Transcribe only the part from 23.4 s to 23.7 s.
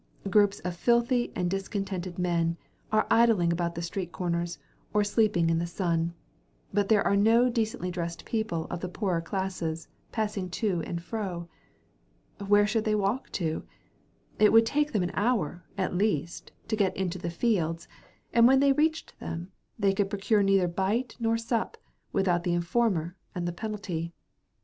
the